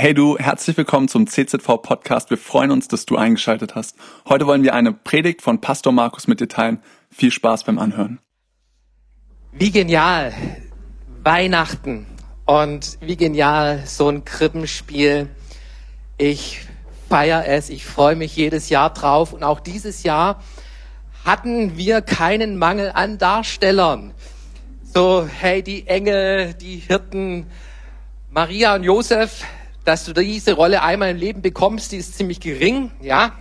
[0.00, 2.30] Hey du, herzlich willkommen zum CZV Podcast.
[2.30, 3.96] Wir freuen uns, dass du eingeschaltet hast.
[4.26, 6.82] Heute wollen wir eine Predigt von Pastor Markus mit dir teilen.
[7.10, 8.18] Viel Spaß beim Anhören.
[9.52, 10.32] Wie genial
[11.22, 12.06] Weihnachten
[12.46, 15.28] und wie genial so ein Krippenspiel.
[16.16, 16.62] Ich
[17.10, 20.42] feiere es, ich freue mich jedes Jahr drauf und auch dieses Jahr
[21.26, 24.14] hatten wir keinen Mangel an Darstellern.
[24.82, 27.48] So, hey, die Engel, die Hirten,
[28.30, 29.44] Maria und Josef,
[29.90, 33.32] dass du diese Rolle einmal im Leben bekommst, die ist ziemlich gering, ja.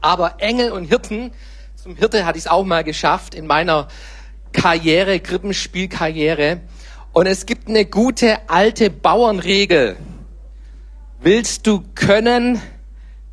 [0.00, 1.30] Aber Engel und Hirten,
[1.76, 3.86] zum Hirte hatte ich es auch mal geschafft in meiner
[4.52, 6.60] Karriere, Krippenspielkarriere.
[7.12, 9.96] Und es gibt eine gute alte Bauernregel.
[11.20, 12.60] Willst du können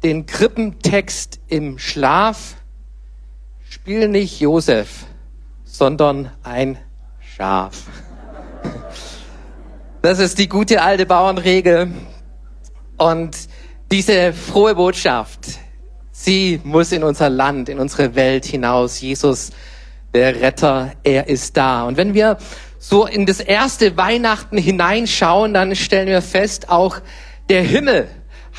[0.04, 2.54] den Krippentext im Schlaf?
[3.68, 5.08] Spiel nicht Josef,
[5.64, 6.78] sondern ein
[7.36, 7.88] Schaf.
[10.04, 11.92] Das ist die gute alte Bauernregel.
[12.98, 13.38] Und
[13.92, 15.60] diese frohe Botschaft,
[16.12, 19.02] sie muss in unser Land, in unsere Welt hinaus.
[19.02, 19.52] Jesus,
[20.14, 21.84] der Retter, er ist da.
[21.84, 22.38] Und wenn wir
[22.80, 27.00] so in das erste Weihnachten hineinschauen, dann stellen wir fest, auch
[27.50, 28.08] der Himmel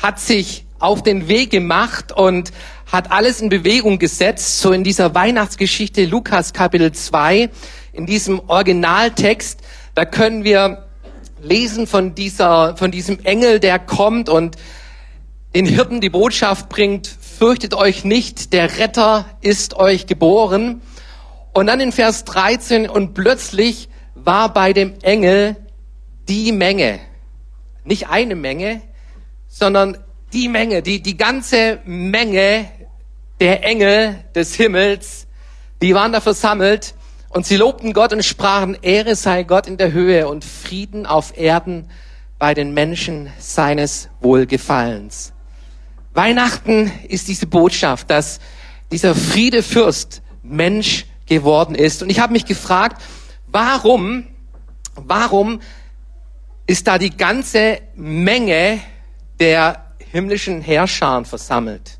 [0.01, 2.51] hat sich auf den Weg gemacht und
[2.91, 7.49] hat alles in Bewegung gesetzt, so in dieser Weihnachtsgeschichte Lukas Kapitel 2,
[7.93, 9.61] in diesem Originaltext,
[9.95, 10.84] da können wir
[11.45, 14.57] lesen von dieser, von diesem Engel, der kommt und
[15.53, 20.81] den Hirten die Botschaft bringt, fürchtet euch nicht, der Retter ist euch geboren.
[21.53, 25.55] Und dann in Vers 13, und plötzlich war bei dem Engel
[26.27, 26.99] die Menge,
[27.85, 28.81] nicht eine Menge,
[29.47, 29.97] sondern
[30.33, 32.65] die Menge, die, die ganze Menge
[33.39, 35.27] der Engel des Himmels,
[35.81, 36.95] die waren da versammelt
[37.35, 41.37] und sie lobten Gott und sprachen, Ehre sei Gott in der Höhe und Frieden auf
[41.37, 41.89] Erden
[42.39, 45.33] bei den Menschen seines Wohlgefallens.
[46.13, 48.39] Weihnachten ist diese Botschaft, dass
[48.89, 52.01] dieser Friedefürst Mensch geworden ist.
[52.01, 53.01] Und ich habe mich gefragt,
[53.47, 54.27] warum,
[54.95, 55.59] warum
[56.67, 58.79] ist da die ganze Menge
[59.41, 61.99] der himmlischen Herrscher versammelt?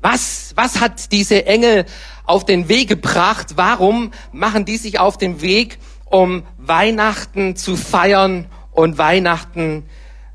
[0.00, 1.86] Was, was hat diese Engel
[2.24, 3.52] auf den Weg gebracht?
[3.56, 9.84] Warum machen die sich auf den Weg, um Weihnachten zu feiern und Weihnachten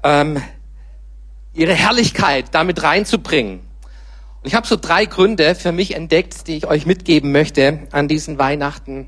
[0.03, 0.41] ähm,
[1.53, 3.59] ihre Herrlichkeit damit reinzubringen?
[4.41, 8.07] Und ich habe so drei Gründe für mich entdeckt, die ich euch mitgeben möchte an
[8.07, 9.07] diesen Weihnachten.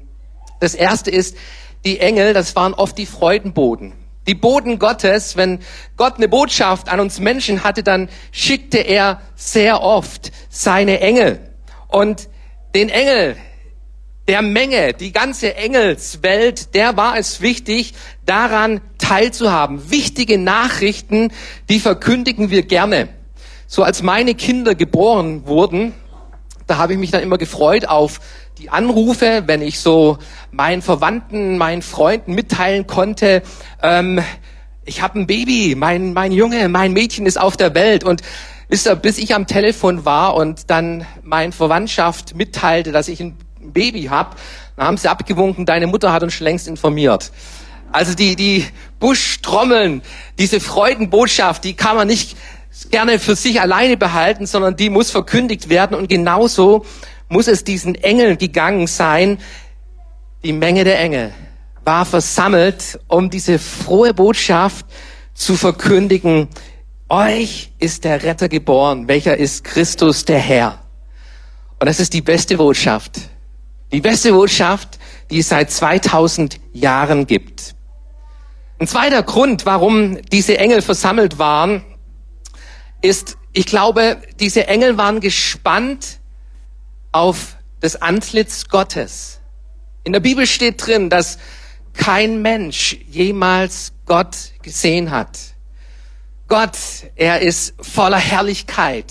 [0.60, 1.38] Das erste ist,
[1.86, 3.94] die Engel, das waren oft die Freudenboden.
[4.28, 5.60] Die Boden Gottes, wenn
[5.98, 11.40] Gott eine Botschaft an uns Menschen hatte, dann schickte er sehr oft seine Engel.
[11.88, 12.30] Und
[12.74, 13.38] den Engel
[14.28, 17.94] der Menge, die ganze Engelswelt, der war es wichtig,
[18.26, 19.90] daran teilzuhaben.
[19.90, 21.32] Wichtige Nachrichten,
[21.70, 23.10] die verkündigen wir gerne.
[23.68, 25.94] So als meine Kinder geboren wurden,
[26.68, 28.20] da habe ich mich dann immer gefreut auf
[28.58, 30.18] die Anrufe, wenn ich so
[30.52, 33.42] meinen Verwandten, meinen Freunden mitteilen konnte,
[33.82, 34.22] ähm,
[34.84, 38.22] ich habe ein Baby, mein, mein Junge, mein Mädchen ist auf der Welt und
[38.72, 43.36] Wisst ihr, bis ich am Telefon war und dann mein Verwandtschaft mitteilte, dass ich ein
[43.60, 44.38] Baby habe,
[44.78, 47.34] dann haben sie abgewunken, deine Mutter hat uns schon längst informiert.
[47.92, 48.66] Also die, die
[48.98, 50.02] Buschtrommeln,
[50.40, 52.38] diese Freudenbotschaft, die kann man nicht
[52.92, 56.86] gerne für sich alleine behalten, sondern die muss verkündigt werden und genauso
[57.28, 59.40] muss es diesen Engeln gegangen sein.
[60.46, 61.34] Die Menge der Engel
[61.84, 64.86] war versammelt, um diese frohe Botschaft
[65.34, 66.48] zu verkündigen,
[67.12, 70.80] euch ist der Retter geboren, welcher ist Christus der Herr.
[71.80, 73.20] Und das ist die beste Botschaft.
[73.92, 74.98] Die beste Botschaft,
[75.30, 77.76] die es seit 2000 Jahren gibt.
[78.80, 81.84] Ein zweiter Grund, warum diese Engel versammelt waren,
[83.02, 86.20] ist, ich glaube, diese Engel waren gespannt
[87.12, 89.42] auf das Antlitz Gottes.
[90.06, 91.38] In der Bibel steht drin, dass
[91.94, 95.51] kein Mensch jemals Gott gesehen hat.
[96.52, 96.78] Gott,
[97.16, 99.06] er ist voller Herrlichkeit.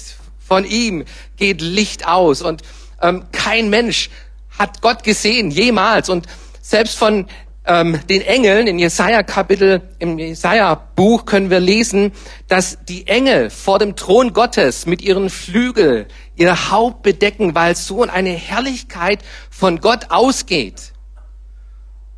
[0.46, 1.06] Von ihm
[1.38, 2.60] geht Licht aus und
[3.00, 4.10] ähm, kein Mensch
[4.58, 6.26] hat Gott gesehen jemals und
[6.60, 7.28] selbst von
[7.64, 12.12] ähm, den Engeln in Jesaja Kapitel im Jesaja Buch können wir lesen,
[12.46, 18.02] dass die Engel vor dem Thron Gottes mit ihren Flügel ihr Haupt bedecken, weil so
[18.02, 20.92] eine Herrlichkeit von Gott ausgeht.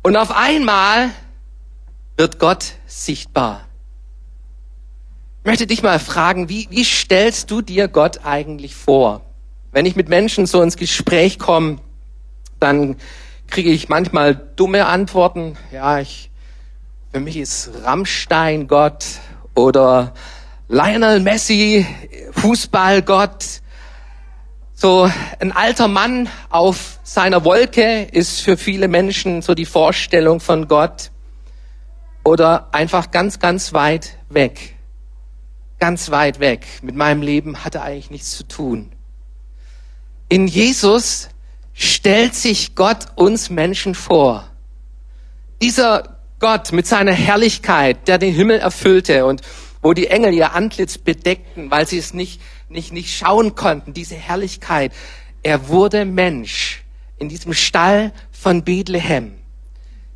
[0.01, 1.11] Und auf einmal
[2.17, 3.69] wird Gott sichtbar.
[5.45, 9.21] Möchte dich mal fragen, wie, wie stellst du dir Gott eigentlich vor?
[9.73, 11.79] Wenn ich mit Menschen so ins Gespräch komme,
[12.61, 12.95] dann
[13.47, 15.57] kriege ich manchmal dumme Antworten.
[15.73, 16.29] Ja, ich,
[17.11, 19.05] für mich ist Rammstein Gott
[19.53, 20.13] oder
[20.69, 21.85] Lionel Messi,
[22.31, 23.43] Fußballgott.
[24.73, 30.69] So ein alter Mann auf seiner Wolke ist für viele Menschen so die Vorstellung von
[30.69, 31.11] Gott
[32.23, 34.72] oder einfach ganz, ganz weit weg.
[35.83, 36.65] Ganz weit weg.
[36.81, 38.93] Mit meinem Leben hat er eigentlich nichts zu tun.
[40.29, 41.27] In Jesus
[41.73, 44.49] stellt sich Gott uns Menschen vor.
[45.61, 49.41] Dieser Gott mit seiner Herrlichkeit, der den Himmel erfüllte und
[49.81, 52.39] wo die Engel ihr Antlitz bedeckten, weil sie es nicht,
[52.69, 54.93] nicht, nicht schauen konnten, diese Herrlichkeit.
[55.41, 56.85] Er wurde Mensch
[57.17, 59.33] in diesem Stall von Bethlehem.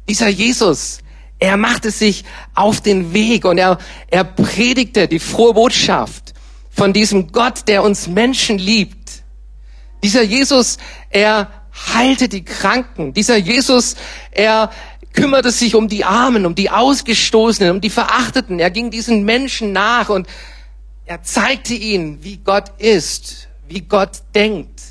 [0.07, 0.99] Dieser Jesus,
[1.39, 2.23] er machte sich
[2.55, 3.77] auf den Weg und er,
[4.09, 6.33] er predigte die frohe Botschaft
[6.71, 9.23] von diesem Gott, der uns Menschen liebt.
[10.03, 10.77] Dieser Jesus,
[11.09, 11.49] er
[11.93, 13.13] heilte die Kranken.
[13.13, 13.95] Dieser Jesus,
[14.31, 14.71] er
[15.13, 18.59] kümmerte sich um die Armen, um die Ausgestoßenen, um die Verachteten.
[18.59, 20.27] Er ging diesen Menschen nach und
[21.05, 24.81] er zeigte ihnen, wie Gott ist, wie Gott denkt,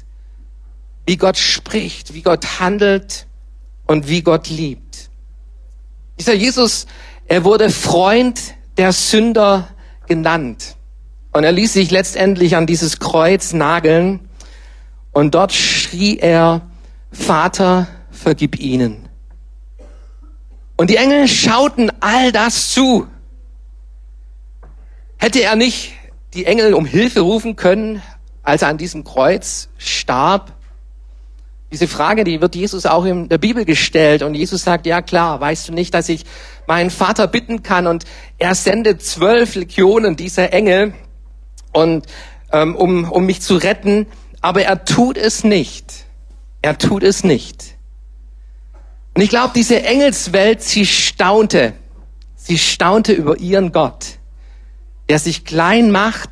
[1.06, 3.26] wie Gott spricht, wie Gott handelt
[3.87, 5.05] und wie Gott liebt.
[6.18, 6.86] Dieser Jesus,
[7.26, 8.40] er wurde Freund
[8.76, 9.68] der Sünder
[10.06, 10.76] genannt.
[11.32, 14.28] Und er ließ sich letztendlich an dieses Kreuz nageln.
[15.12, 16.62] Und dort schrie er,
[17.12, 19.08] Vater, vergib ihnen.
[20.76, 23.06] Und die Engel schauten all das zu.
[25.18, 25.92] Hätte er nicht
[26.34, 28.02] die Engel um Hilfe rufen können,
[28.42, 30.55] als er an diesem Kreuz starb?
[31.72, 35.40] Diese Frage, die wird Jesus auch in der Bibel gestellt und Jesus sagt, ja klar,
[35.40, 36.24] weißt du nicht, dass ich
[36.66, 38.04] meinen Vater bitten kann und
[38.38, 40.94] er sendet zwölf Legionen dieser Engel
[41.72, 42.06] und
[42.52, 44.06] ähm, um, um mich zu retten,
[44.40, 46.06] aber er tut es nicht.
[46.62, 47.76] Er tut es nicht.
[49.14, 51.72] Und ich glaube, diese Engelswelt, sie staunte.
[52.36, 54.18] Sie staunte über ihren Gott,
[55.08, 56.30] der sich klein macht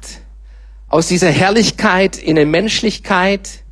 [0.88, 3.63] aus dieser Herrlichkeit in eine Menschlichkeit,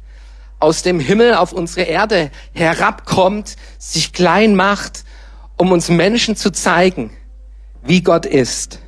[0.62, 5.05] aus dem Himmel auf unsere Erde herabkommt, sich klein macht,
[5.56, 7.11] um uns Menschen zu zeigen,
[7.82, 8.79] wie Gott ist.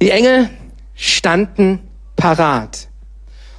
[0.00, 0.50] Die Engel
[0.94, 1.80] standen
[2.16, 2.88] parat.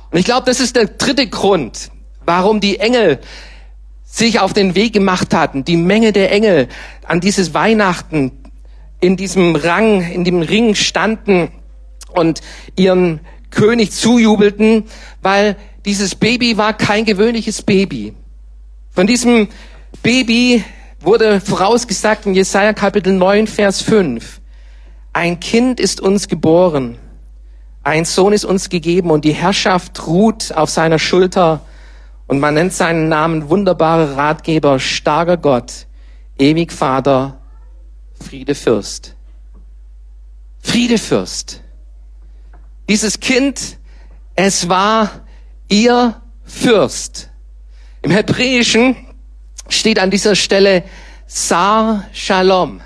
[0.10, 1.92] Und ich glaube, das ist der dritte Grund,
[2.26, 3.20] warum die Engel
[4.04, 6.68] sich auf den Weg gemacht hatten, die Menge der Engel
[7.06, 8.32] an dieses Weihnachten
[9.00, 11.52] in diesem Rang, in dem Ring standen
[12.10, 12.42] und
[12.76, 13.20] ihren
[13.52, 14.86] König zujubelten,
[15.22, 15.56] weil
[15.88, 18.14] dieses Baby war kein gewöhnliches Baby.
[18.92, 19.48] Von diesem
[20.04, 20.64] Baby
[21.00, 24.42] wurde vorausgesagt in Jesaja Kapitel 9, Vers 5.
[25.14, 26.98] Ein Kind ist uns geboren.
[27.84, 31.62] Ein Sohn ist uns gegeben und die Herrschaft ruht auf seiner Schulter
[32.28, 35.88] und man nennt seinen Namen wunderbarer Ratgeber, starker Gott,
[36.38, 37.40] ewig Vater,
[38.20, 39.16] Friede Fürst.
[40.60, 41.62] Friede Fürst.
[42.90, 43.78] Dieses Kind,
[44.36, 45.22] es war
[45.70, 47.30] ihr Fürst.
[48.02, 48.96] Im Hebräischen
[49.70, 50.84] steht an dieser Stelle
[51.26, 52.82] Sar Shalom.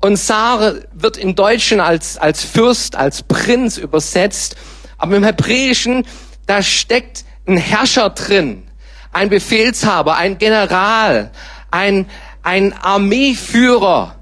[0.00, 4.56] Und Sar wird im Deutschen als, als Fürst, als Prinz übersetzt.
[4.98, 6.06] Aber im Hebräischen,
[6.46, 8.64] da steckt ein Herrscher drin,
[9.12, 11.30] ein Befehlshaber, ein General,
[11.70, 12.06] ein,
[12.42, 14.16] ein Armeeführer,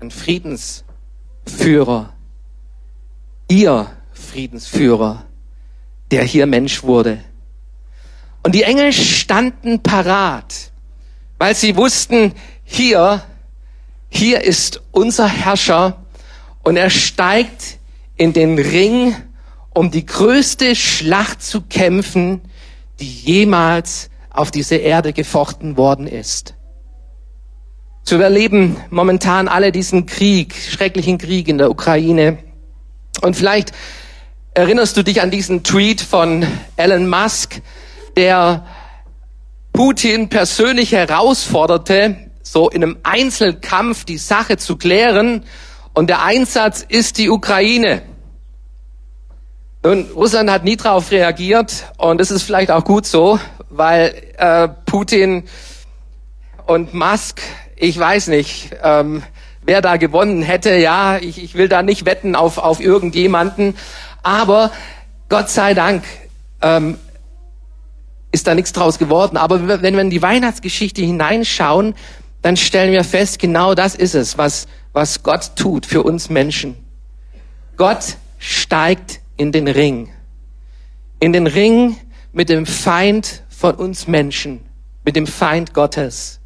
[0.00, 2.12] ein Friedensführer.
[3.48, 5.24] Ihr Friedensführer
[6.10, 7.18] der hier Mensch wurde.
[8.42, 10.70] Und die Engel standen parat,
[11.38, 12.32] weil sie wussten,
[12.64, 13.22] hier,
[14.08, 16.04] hier ist unser Herrscher
[16.62, 17.78] und er steigt
[18.16, 19.14] in den Ring,
[19.74, 22.40] um die größte Schlacht zu kämpfen,
[22.98, 26.54] die jemals auf dieser Erde gefochten worden ist.
[28.02, 32.38] So, wir erleben momentan alle diesen Krieg, schrecklichen Krieg in der Ukraine.
[33.20, 33.72] Und vielleicht
[34.52, 36.44] Erinnerst du dich an diesen Tweet von
[36.76, 37.62] Elon Musk,
[38.16, 38.66] der
[39.72, 45.44] Putin persönlich herausforderte, so in einem Einzelkampf die Sache zu klären?
[45.94, 48.02] Und der Einsatz ist die Ukraine.
[49.84, 53.38] Nun, Russland hat nie darauf reagiert und das ist vielleicht auch gut so,
[53.68, 55.44] weil äh, Putin
[56.66, 57.40] und Musk,
[57.76, 59.22] ich weiß nicht, ähm,
[59.62, 60.74] wer da gewonnen hätte.
[60.74, 63.76] Ja, ich, ich will da nicht wetten auf, auf irgendjemanden.
[64.22, 64.70] Aber
[65.28, 66.04] Gott sei Dank
[66.60, 66.98] ähm,
[68.32, 69.36] ist da nichts draus geworden.
[69.36, 71.94] Aber wenn wir in die Weihnachtsgeschichte hineinschauen,
[72.42, 76.76] dann stellen wir fest, genau das ist es, was, was Gott tut für uns Menschen.
[77.76, 80.10] Gott steigt in den Ring.
[81.18, 81.96] In den Ring
[82.32, 84.60] mit dem Feind von uns Menschen,
[85.04, 86.40] mit dem Feind Gottes.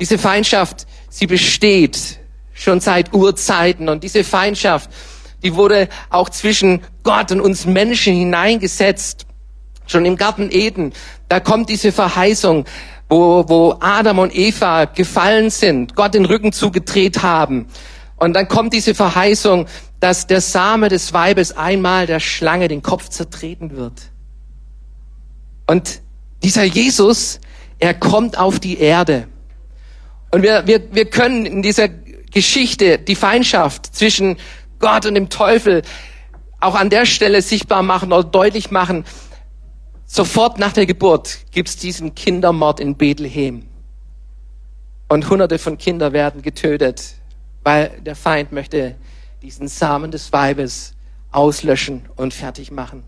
[0.00, 2.18] Diese Feindschaft, sie besteht
[2.54, 3.88] schon seit Urzeiten.
[3.88, 4.90] Und diese Feindschaft,
[5.42, 9.26] die wurde auch zwischen Gott und uns Menschen hineingesetzt.
[9.86, 10.92] Schon im Garten Eden,
[11.28, 12.64] da kommt diese Verheißung,
[13.08, 17.66] wo, wo Adam und Eva gefallen sind, Gott den Rücken zugedreht haben.
[18.16, 19.66] Und dann kommt diese Verheißung,
[20.00, 24.10] dass der Same des Weibes einmal der Schlange den Kopf zertreten wird.
[25.66, 26.00] Und
[26.42, 27.40] dieser Jesus,
[27.78, 29.28] er kommt auf die Erde.
[30.30, 34.36] Und wir, wir, wir können in dieser Geschichte die Feindschaft zwischen
[34.78, 35.82] Gott und dem Teufel
[36.60, 39.04] auch an der Stelle sichtbar machen oder deutlich machen.
[40.06, 43.66] Sofort nach der Geburt gibt's diesen Kindermord in Bethlehem.
[45.08, 47.14] Und hunderte von Kindern werden getötet,
[47.62, 48.96] weil der Feind möchte
[49.42, 50.94] diesen Samen des Weibes
[51.30, 53.04] auslöschen und fertig machen.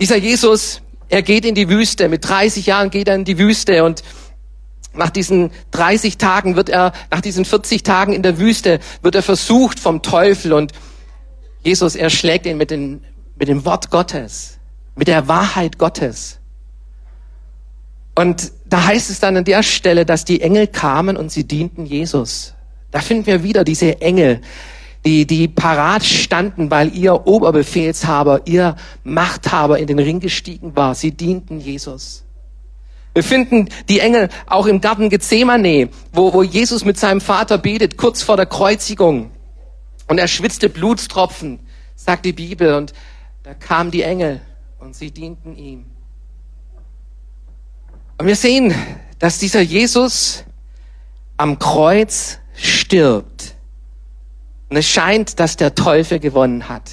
[0.00, 2.08] Dieser Jesus, er geht in die Wüste.
[2.08, 4.02] Mit 30 Jahren geht er in die Wüste und
[4.96, 9.22] nach diesen 30 Tagen wird er, nach diesen 40 Tagen in der Wüste, wird er
[9.22, 10.72] versucht vom Teufel und
[11.62, 13.04] Jesus erschlägt ihn mit, den,
[13.36, 14.58] mit dem Wort Gottes,
[14.94, 16.38] mit der Wahrheit Gottes.
[18.14, 21.84] Und da heißt es dann an der Stelle, dass die Engel kamen und sie dienten
[21.84, 22.54] Jesus.
[22.90, 24.40] Da finden wir wieder diese Engel,
[25.04, 30.94] die, die parat standen, weil ihr Oberbefehlshaber, ihr Machthaber in den Ring gestiegen war.
[30.94, 32.25] Sie dienten Jesus.
[33.16, 37.96] Wir finden die Engel auch im Garten Gethsemane, wo, wo Jesus mit seinem Vater betet,
[37.96, 39.30] kurz vor der Kreuzigung.
[40.06, 41.60] Und er schwitzte Blutstropfen,
[41.94, 42.74] sagt die Bibel.
[42.74, 42.92] Und
[43.42, 44.42] da kamen die Engel
[44.80, 45.86] und sie dienten ihm.
[48.18, 48.74] Und wir sehen,
[49.18, 50.44] dass dieser Jesus
[51.38, 53.54] am Kreuz stirbt.
[54.68, 56.90] Und es scheint, dass der Teufel gewonnen hat.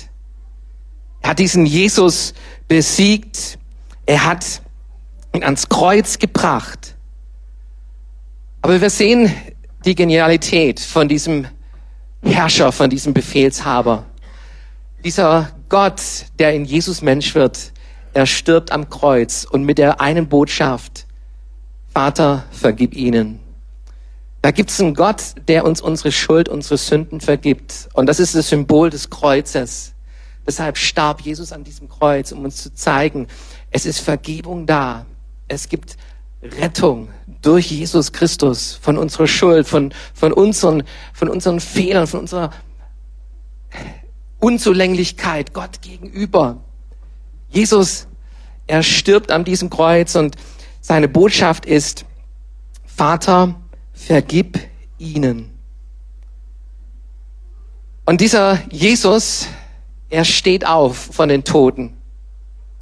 [1.20, 2.34] Er hat diesen Jesus
[2.70, 3.60] besiegt.
[4.06, 4.63] Er hat
[5.34, 6.96] ihn ans Kreuz gebracht.
[8.62, 9.32] Aber wir sehen
[9.86, 11.48] die Genialität von diesem
[12.24, 14.06] Herrscher, von diesem Befehlshaber.
[15.04, 16.02] Dieser Gott,
[16.40, 17.74] der in Jesus Mensch wird,
[18.14, 21.08] er stirbt am Kreuz und mit der einen Botschaft,
[21.94, 23.40] Vater, vergib ihnen.
[24.42, 27.90] Da gibt's einen Gott, der uns unsere Schuld, unsere Sünden vergibt.
[27.94, 29.94] Und das ist das Symbol des Kreuzes.
[30.46, 33.28] Deshalb starb Jesus an diesem Kreuz, um uns zu zeigen,
[33.72, 35.06] es ist Vergebung da.
[35.54, 35.98] Es gibt
[36.42, 37.10] Rettung
[37.42, 40.84] durch Jesus Christus von unserer Schuld, von, von, unseren,
[41.14, 42.52] von unseren Fehlern, von unserer
[44.40, 46.58] Unzulänglichkeit Gott gegenüber.
[47.50, 48.08] Jesus,
[48.68, 50.36] er stirbt an diesem Kreuz und
[50.82, 52.06] seine Botschaft ist,
[52.86, 53.56] Vater,
[53.94, 54.60] vergib
[54.98, 55.52] ihnen.
[58.06, 59.48] Und dieser Jesus,
[60.10, 61.94] er steht auf von den Toten.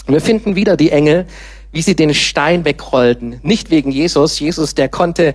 [0.08, 1.28] Wir finden wieder die Engel,
[1.72, 3.40] wie sie den Stein wegrollten.
[3.44, 4.40] Nicht wegen Jesus.
[4.40, 5.34] Jesus, der konnte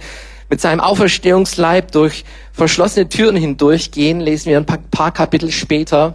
[0.48, 6.14] mit seinem Auferstehungsleib durch verschlossene Türen hindurchgehen, lesen wir ein paar Kapitel später.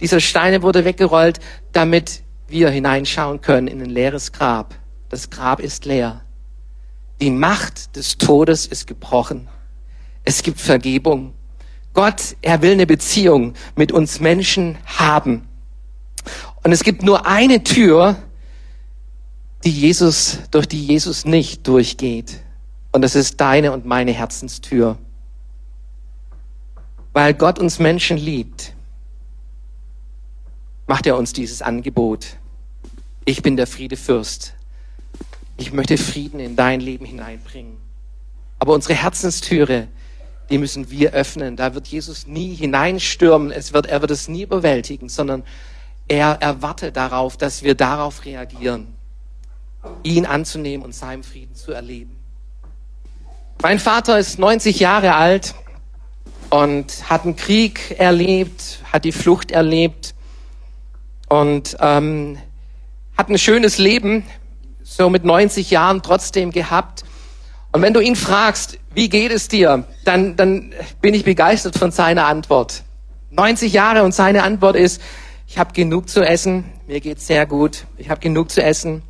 [0.00, 1.40] Dieser Stein wurde weggerollt,
[1.72, 4.74] damit wir hineinschauen können in ein leeres Grab.
[5.08, 6.22] Das Grab ist leer.
[7.20, 9.48] Die Macht des Todes ist gebrochen.
[10.24, 11.34] Es gibt Vergebung.
[11.94, 15.48] Gott, er will eine Beziehung mit uns Menschen haben.
[16.62, 18.16] Und es gibt nur eine Tür,
[19.64, 22.40] die Jesus, durch die Jesus nicht durchgeht.
[22.90, 24.98] Und das ist deine und meine Herzenstür.
[27.12, 28.74] Weil Gott uns Menschen liebt,
[30.86, 32.36] macht er uns dieses Angebot.
[33.24, 34.54] Ich bin der Friedefürst.
[35.58, 37.76] Ich möchte Frieden in dein Leben hineinbringen.
[38.58, 39.88] Aber unsere Herzenstüre,
[40.50, 41.56] die müssen wir öffnen.
[41.56, 43.52] Da wird Jesus nie hineinstürmen.
[43.52, 45.44] Es wird, er wird es nie überwältigen, sondern
[46.08, 48.88] er erwartet darauf, dass wir darauf reagieren
[50.02, 52.16] ihn anzunehmen und seinen Frieden zu erleben.
[53.62, 55.54] Mein Vater ist 90 Jahre alt
[56.50, 60.14] und hat einen Krieg erlebt, hat die Flucht erlebt
[61.28, 62.38] und ähm,
[63.16, 64.24] hat ein schönes Leben,
[64.82, 67.04] so mit 90 Jahren trotzdem gehabt.
[67.72, 71.90] Und wenn du ihn fragst, wie geht es dir, dann, dann bin ich begeistert von
[71.90, 72.82] seiner Antwort.
[73.30, 75.00] 90 Jahre und seine Antwort ist,
[75.46, 79.02] ich habe genug zu essen, mir geht's sehr gut, ich habe genug zu essen,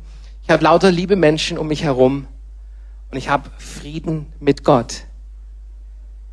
[0.43, 2.27] ich habe lauter liebe Menschen um mich herum
[3.11, 5.05] und ich habe Frieden mit Gott.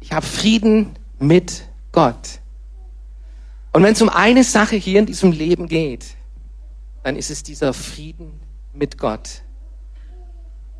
[0.00, 2.40] Ich habe Frieden mit Gott.
[3.72, 6.16] Und wenn es um eine Sache hier in diesem Leben geht,
[7.04, 8.40] dann ist es dieser Frieden
[8.72, 9.42] mit Gott.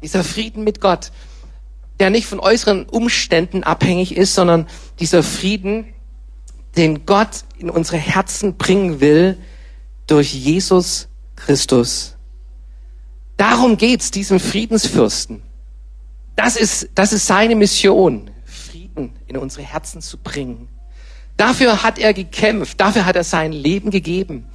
[0.03, 1.13] Dieser Frieden mit Gott,
[2.01, 4.67] der nicht von äußeren Umständen abhängig ist, sondern
[4.99, 5.93] dieser Frieden,
[6.77, 9.37] den Gott in unsere Herzen bringen will
[10.07, 12.17] durch Jesus Christus.
[13.41, 15.43] Darum geht's diesem Friedensfürsten.
[16.37, 20.69] Das ist, das ist seine Mission, Frieden Frieden in unsere Herzen zu bringen.
[21.37, 24.47] Dafür hat er gekämpft, dafür hat er sein Leben gegeben,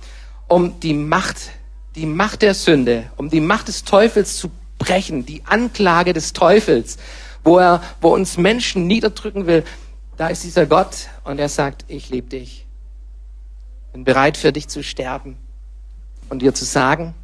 [0.47, 1.51] um die Macht,
[1.95, 6.97] die Macht der Sünde, um die Macht des Teufels zu brechen, die Anklage des Teufels,
[7.43, 9.63] wo er, wo uns Menschen niederdrücken will.
[10.17, 12.65] Da ist dieser Gott und er sagt, ich liebe dich.
[13.93, 15.37] Bin bereit für dich zu sterben
[16.29, 17.15] und dir zu sagen,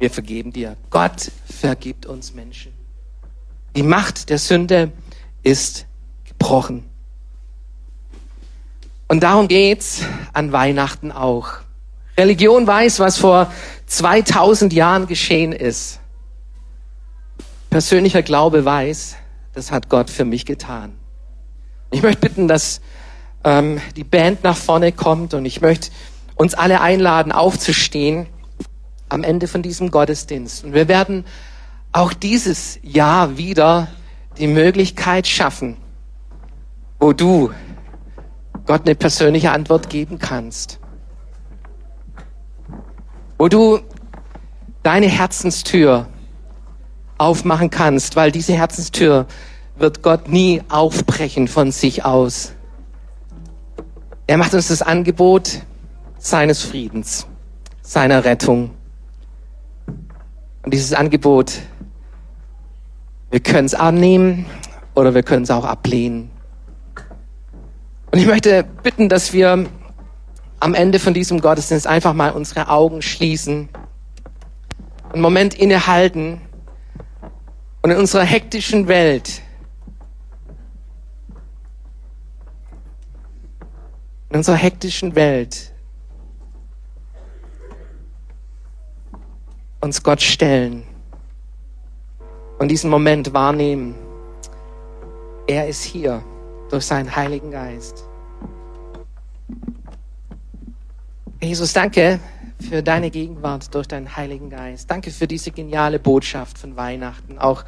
[0.00, 0.76] wir vergeben dir.
[0.88, 2.72] Gott vergibt uns Menschen.
[3.76, 4.90] Die Macht der Sünde
[5.42, 5.86] ist
[6.26, 6.88] gebrochen.
[9.06, 10.02] Und darum geht's
[10.32, 11.48] an Weihnachten auch.
[12.16, 13.52] Religion weiß, was vor
[13.86, 16.00] 2000 Jahren geschehen ist.
[17.68, 19.16] Persönlicher Glaube weiß,
[19.52, 20.94] das hat Gott für mich getan.
[21.90, 22.80] Ich möchte bitten, dass
[23.44, 25.90] ähm, die Band nach vorne kommt und ich möchte
[26.36, 28.26] uns alle einladen, aufzustehen
[29.10, 30.64] am Ende von diesem Gottesdienst.
[30.64, 31.24] Und wir werden
[31.92, 33.88] auch dieses Jahr wieder
[34.38, 35.76] die Möglichkeit schaffen,
[36.98, 37.50] wo du
[38.66, 40.78] Gott eine persönliche Antwort geben kannst.
[43.38, 43.80] Wo du
[44.82, 46.06] deine Herzenstür
[47.18, 49.26] aufmachen kannst, weil diese Herzenstür
[49.76, 52.52] wird Gott nie aufbrechen von sich aus.
[54.26, 55.62] Er macht uns das Angebot
[56.18, 57.26] seines Friedens,
[57.82, 58.70] seiner Rettung.
[60.62, 61.60] Und dieses Angebot,
[63.30, 64.46] wir können es annehmen
[64.94, 66.30] oder wir können es auch ablehnen.
[68.10, 69.66] Und ich möchte bitten, dass wir
[70.58, 73.68] am Ende von diesem Gottesdienst einfach mal unsere Augen schließen,
[75.12, 76.40] einen Moment innehalten
[77.82, 79.42] und in unserer hektischen Welt,
[84.28, 85.69] in unserer hektischen Welt
[89.80, 90.82] uns Gott stellen
[92.58, 93.94] und diesen Moment wahrnehmen.
[95.46, 96.22] Er ist hier
[96.70, 98.04] durch seinen Heiligen Geist.
[101.40, 102.20] Jesus, danke
[102.60, 104.90] für deine Gegenwart durch deinen Heiligen Geist.
[104.90, 107.38] Danke für diese geniale Botschaft von Weihnachten.
[107.38, 107.64] Auch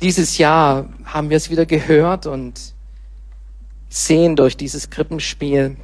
[0.00, 2.74] dieses Jahr haben wir es wieder gehört und
[3.88, 5.76] sehen durch dieses Krippenspiel.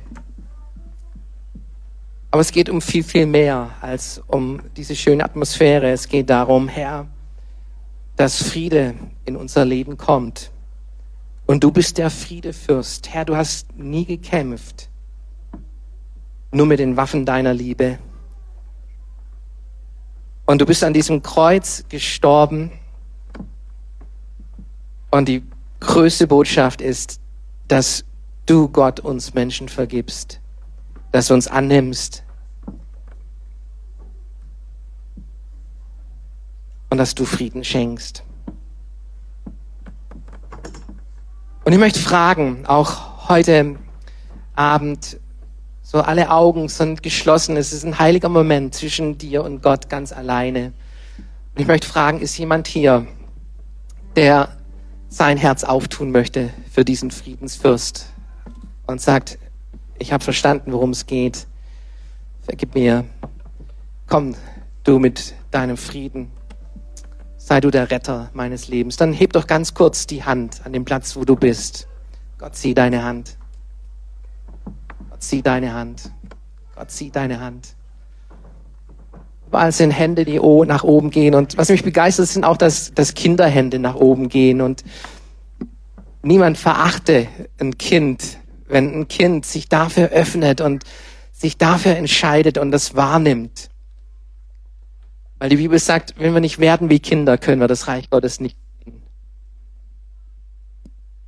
[2.34, 5.92] Aber es geht um viel, viel mehr als um diese schöne Atmosphäre.
[5.92, 7.06] Es geht darum, Herr,
[8.16, 10.50] dass Friede in unser Leben kommt.
[11.46, 13.08] Und du bist der Friedefürst.
[13.14, 14.88] Herr, du hast nie gekämpft,
[16.50, 18.00] nur mit den Waffen deiner Liebe.
[20.44, 22.72] Und du bist an diesem Kreuz gestorben.
[25.12, 25.44] Und die
[25.78, 27.20] größte Botschaft ist,
[27.68, 28.04] dass
[28.44, 30.40] du Gott uns Menschen vergibst,
[31.12, 32.23] dass du uns annimmst,
[36.94, 38.22] und dass du Frieden schenkst.
[41.64, 43.74] Und ich möchte fragen, auch heute
[44.54, 45.18] Abend,
[45.82, 50.12] so alle Augen sind geschlossen, es ist ein heiliger Moment zwischen dir und Gott ganz
[50.12, 50.66] alleine.
[51.56, 53.08] Und ich möchte fragen, ist jemand hier,
[54.14, 54.50] der
[55.08, 58.06] sein Herz auftun möchte für diesen Friedensfürst
[58.86, 59.36] und sagt,
[59.98, 61.48] ich habe verstanden, worum es geht.
[62.42, 63.04] Vergib mir.
[64.06, 64.36] Komm
[64.84, 66.30] du mit deinem Frieden
[67.44, 68.96] sei du der Retter meines Lebens.
[68.96, 71.86] Dann heb doch ganz kurz die Hand an dem Platz, wo du bist.
[72.38, 73.36] Gott, sieh deine Hand.
[75.10, 76.10] Gott, sieh deine Hand.
[76.74, 77.76] Gott, sieh deine Hand.
[79.48, 81.34] Überall sind Hände, die nach oben gehen.
[81.34, 84.62] Und was mich begeistert, sind auch, dass, dass Kinderhände nach oben gehen.
[84.62, 84.82] Und
[86.22, 87.28] niemand verachte
[87.60, 90.84] ein Kind, wenn ein Kind sich dafür öffnet und
[91.30, 93.68] sich dafür entscheidet und das wahrnimmt.
[95.44, 98.40] Weil die Bibel sagt, wenn wir nicht werden wie Kinder, können wir das Reich Gottes
[98.40, 98.56] nicht.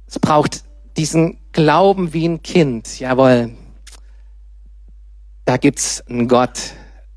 [0.07, 0.64] Es braucht
[0.96, 2.98] diesen Glauben wie ein Kind.
[2.98, 3.50] Jawohl.
[5.44, 6.59] Da gibt's einen Gott,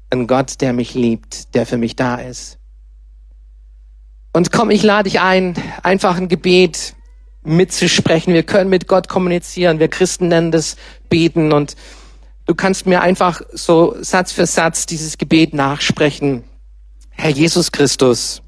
[0.09, 2.59] einen Gott, der mich liebt, der für mich da ist.
[4.33, 6.95] Und komm, ich lade dich ein, einfach ein Gebet
[7.43, 8.33] mitzusprechen.
[8.33, 9.79] Wir können mit Gott kommunizieren.
[9.79, 10.75] Wir Christen nennen das
[11.07, 11.77] Beten und
[12.45, 16.43] du kannst mir einfach so Satz für Satz dieses Gebet nachsprechen.
[17.21, 18.41] Herr Jesus Christus,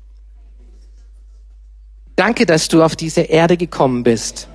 [2.16, 4.48] danke, dass du auf diese Erde gekommen bist.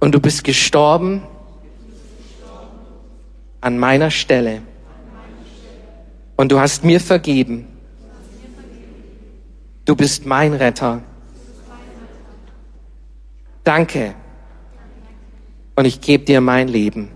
[0.00, 1.22] Und du bist gestorben
[3.62, 4.60] an meiner Stelle.
[6.36, 7.68] Und du hast mir vergeben.
[9.86, 11.02] Du bist mein Retter.
[13.64, 14.14] Danke.
[15.74, 17.08] Und ich gebe dir mein Leben.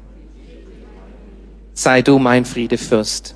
[1.75, 3.36] Sei du mein Friedefürst.